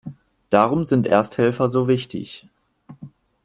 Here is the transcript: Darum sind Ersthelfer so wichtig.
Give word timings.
Darum 0.49 0.87
sind 0.87 1.05
Ersthelfer 1.05 1.69
so 1.69 1.87
wichtig. 1.87 2.47